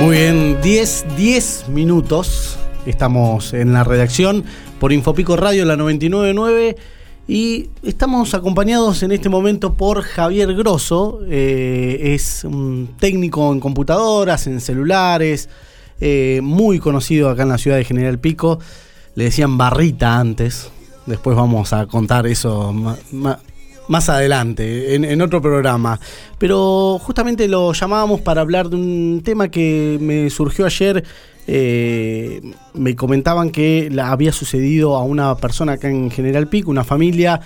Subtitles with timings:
[0.00, 2.58] Muy bien, 10, 10 minutos.
[2.84, 4.44] Estamos en la redacción
[4.78, 6.76] por Infopico Radio, la 999.
[7.28, 11.20] Y estamos acompañados en este momento por Javier Grosso.
[11.28, 15.48] eh, es un técnico en computadoras, en celulares,
[16.00, 18.60] eh, muy conocido acá en la ciudad de General Pico.
[19.16, 20.70] Le decían barrita antes.
[21.06, 23.38] Después vamos a contar eso ma-
[23.88, 25.98] más adelante, en, en otro programa.
[26.38, 31.04] Pero justamente lo llamábamos para hablar de un tema que me surgió ayer.
[31.48, 32.40] Eh,
[32.74, 37.40] me comentaban que había sucedido a una persona acá en General Pico, una familia.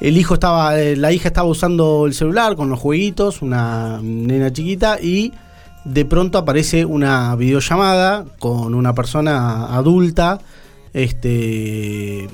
[0.00, 4.52] El hijo estaba, eh, la hija estaba usando el celular con los jueguitos, una nena
[4.52, 5.32] chiquita, y
[5.84, 10.40] de pronto aparece una videollamada con una persona adulta.
[10.92, 12.28] Este.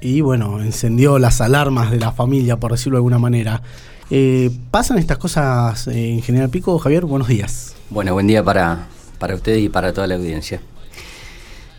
[0.00, 3.62] Y bueno, encendió las alarmas de la familia, por decirlo de alguna manera.
[4.10, 7.04] Eh, ¿Pasan estas cosas en General Pico, Javier?
[7.06, 7.74] Buenos días.
[7.90, 8.86] Bueno, buen día para,
[9.18, 10.60] para ustedes y para toda la audiencia.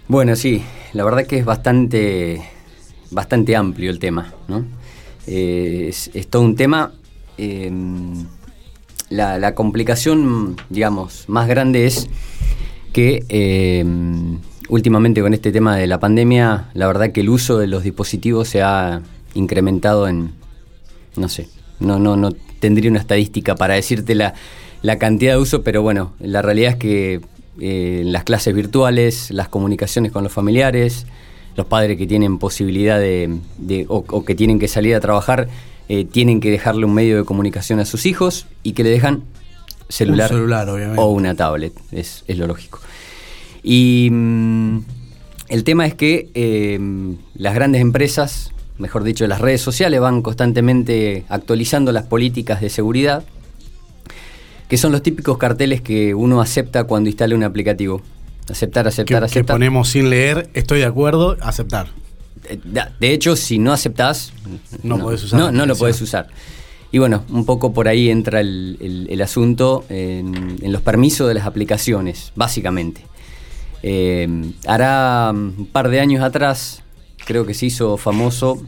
[0.08, 2.42] Bueno, sí, la verdad que es bastante,
[3.12, 4.66] bastante amplio el tema, ¿no?
[5.28, 6.92] Eh, es, es todo un tema.
[7.38, 7.72] eh,
[9.10, 12.10] la, la complicación, digamos, más grande es
[12.92, 13.86] que eh,
[14.70, 18.48] últimamente con este tema de la pandemia, la verdad que el uso de los dispositivos
[18.50, 19.02] se ha
[19.34, 20.32] incrementado en,
[21.16, 21.48] no sé,
[21.80, 24.34] no, no, no tendría una estadística para decirte la,
[24.82, 27.22] la cantidad de uso, pero bueno, la realidad es que
[27.60, 31.06] eh, las clases virtuales, las comunicaciones con los familiares,
[31.56, 35.48] los padres que tienen posibilidad de, de- o, o que tienen que salir a trabajar,
[35.90, 39.24] eh, tienen que dejarle un medio de comunicación a sus hijos y que le dejan
[39.90, 42.80] celular, Un celular, o una tablet, es, es lo lógico.
[43.70, 44.80] Y mm,
[45.50, 46.80] el tema es que eh,
[47.36, 53.26] las grandes empresas, mejor dicho, las redes sociales van constantemente actualizando las políticas de seguridad,
[54.70, 58.02] que son los típicos carteles que uno acepta cuando instala un aplicativo.
[58.50, 59.56] Aceptar, Que, aceptar, que aceptar.
[59.58, 61.88] ponemos sin leer, estoy de acuerdo, aceptar.
[62.50, 62.60] Eh,
[63.02, 64.32] De hecho, si no aceptás,
[64.84, 66.28] No podés usar no, no lo podés usar.
[66.94, 71.28] Y bueno, un poco por ahí entra el, el- el asunto en, en los permisos
[71.28, 73.02] de las aplicaciones, básicamente.
[73.84, 74.28] Eh,
[74.66, 76.82] hará un par de años atrás,
[77.26, 78.62] creo que se hizo famoso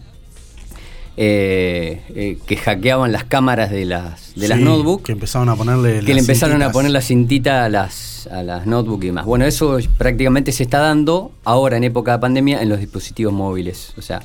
[1.17, 5.99] eh, eh, que hackeaban las cámaras de las, de las notebooks Que empezaron a ponerle.
[6.05, 9.25] que le empezaron a poner la cintita a las, a las notebooks y demás.
[9.25, 13.93] Bueno, eso prácticamente se está dando ahora en época de pandemia en los dispositivos móviles.
[13.97, 14.21] O sea,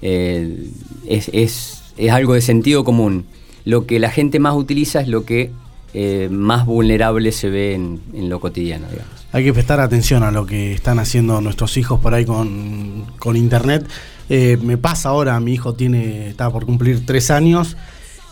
[0.00, 3.26] es, es- es algo de sentido común.
[3.66, 5.50] Lo que la gente más utiliza es lo que
[5.92, 9.19] eh, más vulnerable se ve en, en lo cotidiano, digamos.
[9.32, 13.36] Hay que prestar atención a lo que están haciendo nuestros hijos por ahí con, con
[13.36, 13.88] internet.
[14.28, 17.76] Eh, me pasa ahora, mi hijo tiene, está por cumplir tres años.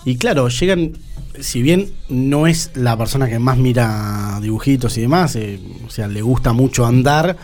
[0.04, 0.94] Y claro, llegan,
[1.38, 6.08] si bien no es la persona que más mira dibujitos y demás, eh, o sea,
[6.08, 7.36] le gusta mucho andar,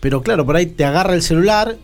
[0.00, 1.76] pero claro, por ahí te agarra el celular,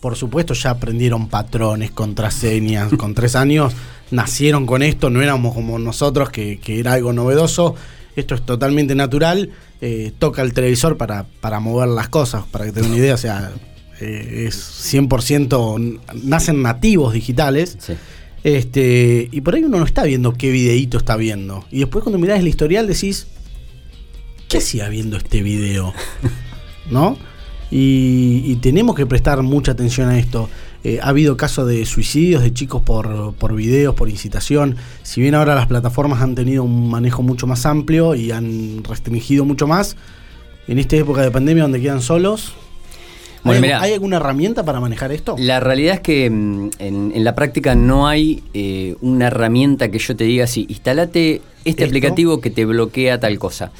[0.00, 3.74] por supuesto ya aprendieron patrones, contraseñas, con tres años
[4.10, 7.74] nacieron con esto, no éramos como nosotros, que, que era algo novedoso,
[8.16, 9.50] esto es totalmente natural,
[9.80, 13.14] eh, toca el televisor para, para mover las cosas, para que te den una idea,
[13.14, 13.52] o sea,
[14.00, 14.56] eh, es
[14.92, 17.76] 100%, n- nacen nativos digitales.
[17.80, 17.94] Sí.
[18.44, 21.64] Este, y por ahí uno no está viendo qué videíto está viendo.
[21.70, 23.28] Y después cuando mirás el historial decís,
[24.48, 25.94] ¿qué hacía viendo este video?
[26.90, 27.16] ¿No?
[27.70, 30.48] Y, y tenemos que prestar mucha atención a esto.
[30.84, 34.76] Eh, ha habido casos de suicidios de chicos por, por videos, por incitación.
[35.04, 39.44] Si bien ahora las plataformas han tenido un manejo mucho más amplio y han restringido
[39.44, 39.96] mucho más,
[40.66, 42.52] en esta época de pandemia donde quedan solos,
[43.44, 43.80] Bueno, ¿hay, mirá.
[43.80, 45.36] ¿hay alguna herramienta para manejar esto?
[45.38, 49.98] La realidad es que mm, en, en la práctica no hay eh, una herramienta que
[50.00, 51.84] yo te diga así, instalate este Esto.
[51.84, 53.70] aplicativo que te bloquea tal cosa.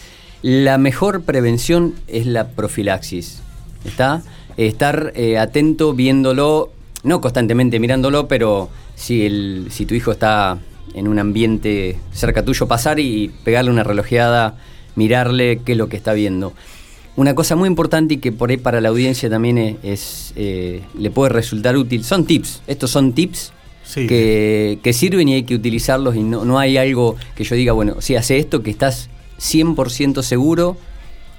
[0.42, 3.40] La mejor prevención es la profilaxis.
[3.84, 4.22] ¿Está?
[4.56, 6.70] Estar eh, atento viéndolo,
[7.02, 10.58] no constantemente mirándolo, pero si, el, si tu hijo está
[10.94, 14.56] en un ambiente cerca tuyo, pasar y pegarle una relojeada,
[14.94, 16.52] mirarle qué es lo que está viendo.
[17.16, 21.10] Una cosa muy importante y que por ahí para la audiencia también es, eh, le
[21.10, 22.62] puede resultar útil, son tips.
[22.66, 23.52] Estos son tips
[23.84, 24.06] Sí.
[24.06, 27.72] que, que sirven y hay que utilizarlos y no, no hay algo que yo diga,
[27.72, 29.10] bueno, si hace esto que estás
[29.40, 30.76] 100% seguro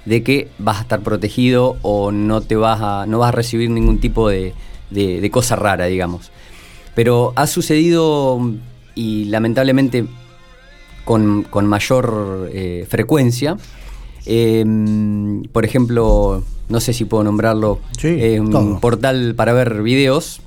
[0.04, 3.70] de que vas a estar protegido o no te vas a, no vas a recibir
[3.70, 4.52] ningún tipo de,
[4.90, 6.30] de- de cosa rara, digamos.
[6.94, 8.40] Pero ha sucedido
[8.94, 10.04] y lamentablemente
[11.04, 13.56] con, con mayor eh, frecuencia.
[14.26, 14.64] Eh,
[15.52, 18.80] por ejemplo, no sé si puedo nombrarlo, Sí, eh, un todo.
[18.80, 20.40] portal para ver videos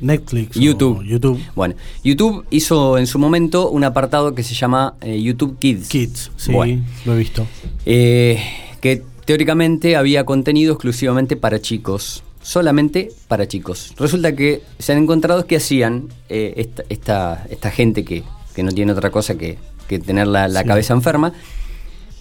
[0.00, 0.56] Netflix.
[0.56, 0.98] YouTube.
[0.98, 1.40] o YouTube.
[1.56, 1.74] Bueno,
[2.04, 5.88] YouTube hizo en su momento un apartado que se llama eh, YouTube Kids.
[5.88, 6.82] Kids, sí, Bueno.
[7.06, 7.46] lo he visto.
[7.86, 8.40] Eh,
[8.80, 13.92] que teóricamente había contenido exclusivamente para chicos, solamente para chicos.
[13.98, 18.22] Resulta que se han encontrado que hacían eh, esta, esta, esta gente que,
[18.54, 19.58] que no tiene otra cosa que,
[19.88, 20.68] que tener la, la Sí.
[20.68, 21.32] cabeza enferma.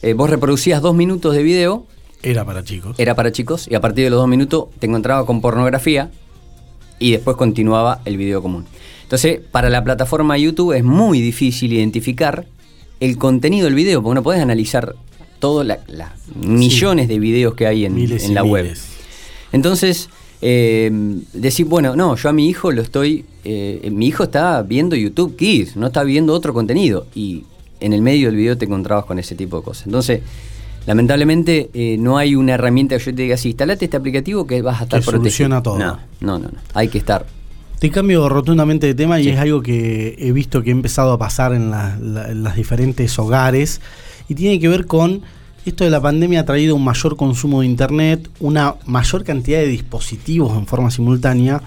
[0.01, 1.85] eh, vos reproducías dos minutos de video,
[2.23, 2.97] Era para chicos.
[2.99, 6.09] era para chicos, y a partir de los dos minutos te encontraba con pornografía
[6.99, 8.65] y después continuaba el video común.
[9.03, 12.45] Entonces, para la plataforma YouTube es muy difícil identificar
[13.01, 14.95] el contenido del video, porque no podés analizar
[15.39, 15.79] todos las
[16.35, 18.73] millones de videos que hay en, Miles la web.
[19.53, 20.09] Entonces,
[20.41, 20.91] eh,
[21.31, 23.23] decir, bueno, no, yo a mi hijo lo estoy.
[23.45, 27.07] eh, mi hijo está viendo YouTube Kids, no está viendo otro contenido.
[27.15, 27.43] Y
[27.79, 29.85] en el medio del video te encontrabas con ese tipo de cosas.
[29.85, 30.21] Entonces,
[30.85, 34.61] lamentablemente, eh, no hay una herramienta que yo te diga así, instalate este aplicativo que
[34.61, 35.21] vas a estar Que protegido.
[35.47, 35.77] soluciona todo.
[35.79, 36.57] No, no, no, no.
[36.73, 37.25] Hay que estar.
[37.79, 39.29] Te cambio rotundamente de tema y Sí.
[39.31, 42.55] es algo que he visto que ha empezado a pasar en, la- la- en los
[42.55, 43.81] diferentes hogares
[44.29, 45.21] y tiene que ver con
[45.65, 49.67] esto de la pandemia ha traído un mayor consumo de internet, una mayor cantidad de
[49.67, 51.61] dispositivos en forma simultánea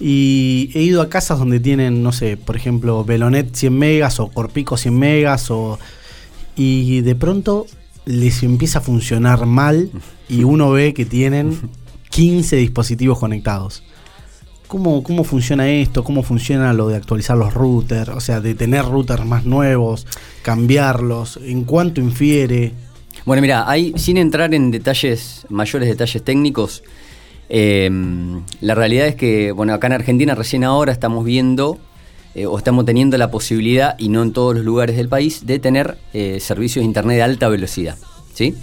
[0.00, 4.28] y he ido a casas donde tienen, no sé, por ejemplo, Velonet 100 megas o
[4.28, 5.78] Corpico 100 megas o
[6.56, 7.66] y de pronto
[8.06, 9.90] les empieza a funcionar mal
[10.28, 11.58] y uno ve que tienen
[12.10, 13.82] 15 dispositivos conectados.
[14.66, 16.02] ¿Cómo, ¿Cómo funciona esto?
[16.02, 18.08] ¿Cómo funciona lo de actualizar los routers?
[18.08, 20.08] O sea, de tener routers más nuevos,
[20.42, 22.72] cambiarlos, ¿en cuánto infiere?
[23.24, 26.84] Bueno, mira, hay, sin entrar en detalles, mayores detalles técnicos,
[27.48, 27.90] eh,
[28.60, 31.78] la realidad es que, bueno, acá en Argentina recién ahora estamos viendo
[32.34, 35.58] eh, o estamos teniendo la posibilidad, y no en todos los lugares del país, de
[35.58, 37.96] tener eh, servicios de internet de alta velocidad.
[38.34, 38.54] ¿sí?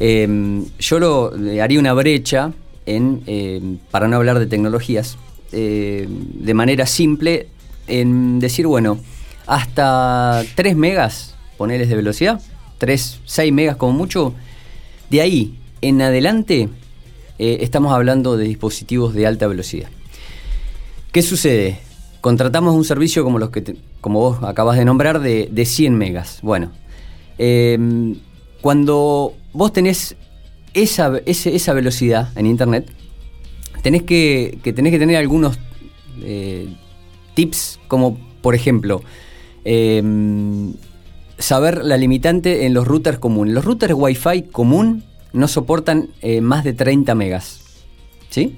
[0.00, 1.32] Eh, yo lo,
[1.62, 2.52] haría una brecha
[2.84, 5.16] en, eh, para no hablar de tecnologías,
[5.50, 7.48] de manera simple,
[7.88, 9.00] en decir, bueno,
[9.46, 12.40] hasta 3 megas, ponerles de velocidad,
[12.80, 14.34] 3, 6 megas como mucho,
[15.10, 16.70] de ahí en adelante
[17.38, 19.90] eh, estamos hablando de dispositivos de alta velocidad.
[21.12, 21.78] ¿Qué sucede?
[22.22, 26.38] Contratamos un servicio como los que como vos acabas de nombrar de, de 100 megas.
[26.42, 26.72] Bueno,
[27.38, 27.78] eh,
[28.62, 30.16] cuando vos tenés
[30.72, 32.90] esa, esa velocidad en internet,
[33.82, 35.58] tenés que, tenés que tener algunos
[36.22, 36.68] eh,
[37.34, 39.02] tips, como por ejemplo,
[39.64, 40.02] eh,
[41.40, 43.54] saber la limitante en los routers comunes.
[43.54, 47.60] Los routers Wi-Fi común no soportan eh, más de 30 megas.
[48.30, 48.54] ¿Sí?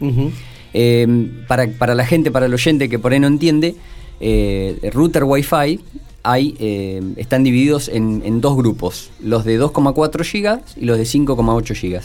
[0.74, 3.76] Eh, para, para la gente, para el oyente que por ahí no entiende,
[4.20, 5.80] eh, router Wi-Fi
[6.22, 11.04] hay, eh, están divididos en, en dos grupos, los de 2,4 GB y los de
[11.04, 12.00] 5,8 GB.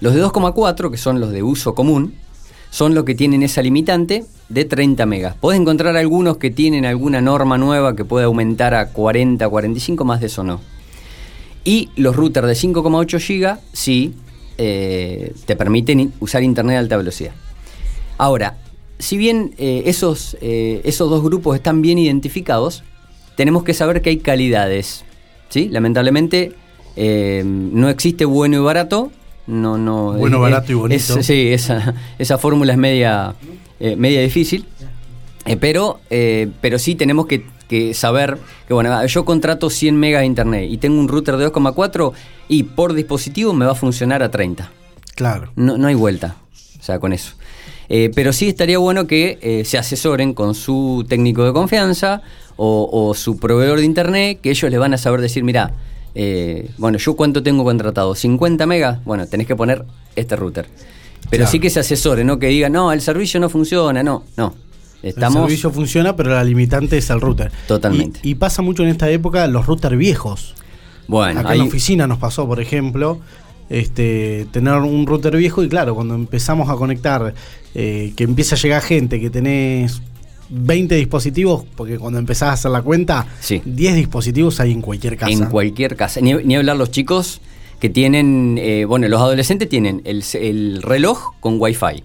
[0.00, 2.14] Los de 2,4, que son los de uso común,
[2.74, 5.36] son los que tienen esa limitante de 30 megas.
[5.36, 10.18] Podés encontrar algunos que tienen alguna norma nueva que puede aumentar a 40, 45, más
[10.18, 10.60] de eso no.
[11.62, 14.14] Y los routers de 5,8 GB sí
[14.58, 17.30] eh, te permiten usar internet a alta velocidad.
[18.18, 18.56] Ahora,
[18.98, 22.82] si bien eh, esos, eh, esos dos grupos están bien identificados,
[23.36, 25.04] tenemos que saber que hay calidades.
[25.48, 25.68] ¿sí?
[25.68, 26.54] Lamentablemente
[26.96, 29.12] no existe bueno y barato.
[29.46, 31.18] No, no, Bueno, barato y bonito.
[31.18, 33.34] es- sí, esa, esa fórmula es media,
[33.80, 34.64] eh, media difícil.
[35.46, 40.20] Eh, pero, eh, pero sí tenemos que, que saber que, bueno, yo contrato 100 megas
[40.22, 42.12] de internet y tengo un router de 2,4
[42.48, 44.70] y por dispositivo me va a funcionar a 30.
[45.14, 45.50] Claro.
[45.56, 46.36] No, no hay vuelta,
[46.80, 47.34] o sea, con eso.
[47.90, 52.22] Eh, pero sí estaría bueno que se asesoren con su técnico de confianza
[52.56, 55.72] o, o su proveedor de internet, que ellos les van a saber decir, mira,
[56.14, 59.84] eh, bueno, yo cuánto tengo contratado, 50 megas, bueno, tenés que poner
[60.16, 60.66] este router.
[61.30, 61.50] Pero Claro.
[61.50, 64.54] sí que se asesore, no que digan, no, el servicio no funciona, no, no.
[65.02, 65.36] Estamos...
[65.36, 67.50] El servicio funciona, pero la limitante es el router.
[67.66, 68.20] Totalmente.
[68.22, 70.54] Y, y pasa mucho en esta época los routers viejos.
[71.08, 73.20] Bueno, Acá en la oficina nos pasó, por ejemplo,
[73.68, 77.34] este, tener un router viejo y claro, cuando empezamos a conectar,
[77.74, 80.00] eh, que empieza a llegar gente, que tenés
[80.50, 83.60] 20 dispositivos, porque cuando empezás a hacer la cuenta, Sí.
[83.64, 85.32] 10 dispositivos hay en cualquier casa.
[85.32, 86.20] En cualquier casa.
[86.20, 87.40] Ni, ni hablar los chicos
[87.80, 92.02] que tienen, eh, bueno, los adolescentes tienen el, el reloj con Wi-Fi,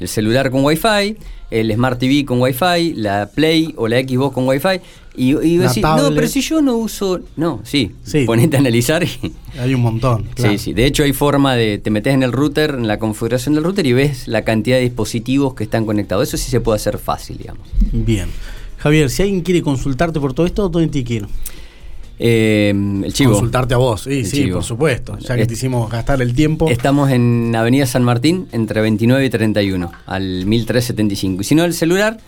[0.00, 1.16] el celular con Wi-Fi,
[1.50, 4.80] el Smart TV con Wi-Fi, la Play o la Xbox con Wi-Fi.
[5.16, 7.20] Y, y vos decís, no, pero si yo no uso.
[7.36, 7.92] No, sí.
[8.04, 8.24] Sí.
[8.24, 9.02] Ponete a analizar.
[9.02, 10.24] y- Hay un montón.
[10.34, 10.52] claro.
[10.52, 10.72] Sí, sí.
[10.72, 11.78] De hecho, hay forma de.
[11.78, 14.82] Te metes en el router, en la configuración del router y ves la cantidad de
[14.84, 16.28] dispositivos que están conectados.
[16.28, 17.66] Eso sí se puede hacer fácil, digamos.
[17.92, 18.28] Bien.
[18.78, 21.26] Javier, si alguien quiere consultarte por todo esto, ¿dónde te quiero?
[22.18, 22.72] Eh,
[23.04, 23.32] el chivo.
[23.32, 24.56] Consultarte a vos, sí, El sí, chivo.
[24.56, 25.18] por supuesto.
[25.18, 26.68] Ya que Es- te hicimos gastar el tiempo.
[26.68, 31.40] Estamos en Avenida San Martín, entre 29 y 31, al 1375.
[31.40, 32.18] Y si no, el celular,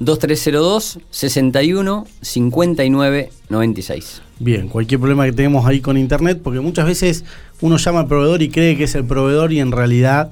[0.00, 4.22] 2302 61 59 96.
[4.38, 7.24] Bien, cualquier problema que tengamos ahí con internet, porque muchas veces
[7.60, 10.30] uno llama al proveedor y cree que es el proveedor y en realidad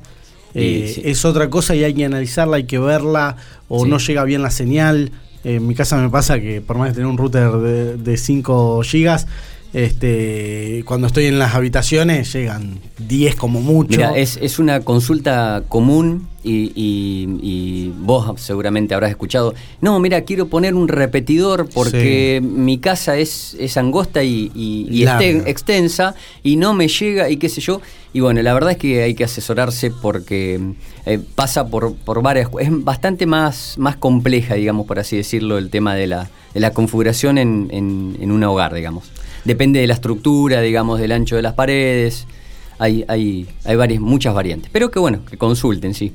[0.54, 1.02] eh, sí.
[1.04, 3.36] es otra cosa y hay que analizarla, hay que verla,
[3.68, 3.90] o Sí.
[3.90, 5.12] no llega bien la señal.
[5.44, 8.80] En mi casa me pasa que por más de tener un router de, de 5
[8.82, 9.26] gigas,
[9.72, 13.90] este, cuando estoy en las habitaciones llegan 10 como mucho.
[13.90, 19.54] Mira, es, es una consulta común y, y- y vos seguramente habrás escuchado.
[19.80, 24.86] No, mira, quiero poner un repetidor porque mi casa es, es angosta y, y-
[25.20, 27.80] exten- extensa y no me llega y qué sé yo.
[28.12, 30.58] Y bueno, la verdad es que hay que asesorarse porque
[31.04, 32.48] eh, pasa por, por varias...
[32.58, 36.70] Es bastante más, más compleja, digamos, por así decirlo, el tema de la, de la
[36.72, 39.10] configuración en, en- en un hogar, digamos.
[39.48, 42.26] Depende de la estructura, digamos, del ancho de las paredes.
[42.78, 44.68] Hay, hay, hay varias, muchas variantes.
[44.70, 46.12] Pero que bueno, que consulten, sí.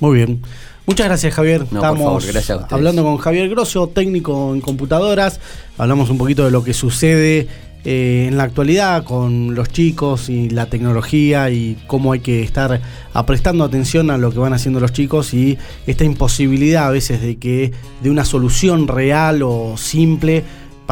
[0.00, 0.42] Muy bien.
[0.84, 1.64] Muchas gracias, Javier.
[1.64, 5.38] por Estamos favor, gracias a hablando con Javier Grosso, técnico en computadoras.
[5.78, 7.46] Hablamos un poquito de lo que sucede
[7.84, 12.80] eh, en la actualidad con los chicos y la tecnología y cómo hay que estar
[13.28, 17.36] prestando atención a lo que van haciendo los chicos y esta imposibilidad a veces de
[17.36, 17.70] que
[18.02, 20.42] de una solución real o simple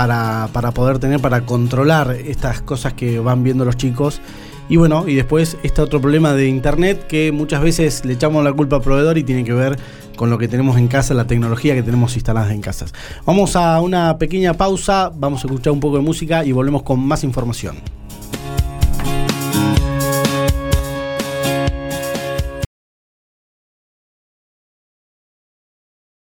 [0.06, 4.20] para, poder tener, para controlar estas cosas que van viendo los chicos.
[4.68, 8.52] Y bueno, y después este otro problema de internet que muchas veces le echamos la
[8.52, 9.78] culpa al proveedor y tiene que ver
[10.16, 12.94] con lo que tenemos en casa, la tecnología que tenemos instalada en casas.
[13.26, 17.00] Vamos a una pequeña pausa, vamos a escuchar un poco de música y volvemos con
[17.00, 17.99] más información.